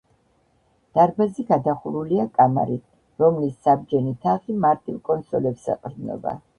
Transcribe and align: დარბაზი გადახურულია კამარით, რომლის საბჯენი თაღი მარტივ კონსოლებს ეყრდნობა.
დარბაზი 0.99 1.45
გადახურულია 1.51 2.27
კამარით, 2.39 2.83
რომლის 3.25 3.55
საბჯენი 3.69 4.19
თაღი 4.27 4.61
მარტივ 4.69 5.01
კონსოლებს 5.13 5.75
ეყრდნობა. 5.79 6.41